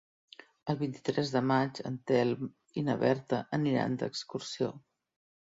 [0.73, 2.49] El vint-i-tres de maig en Telm
[2.83, 4.73] i na Berta aniran d'excursió.